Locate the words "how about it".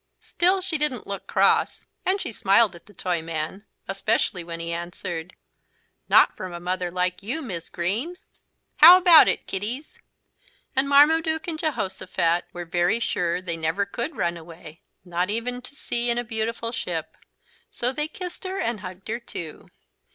8.77-9.45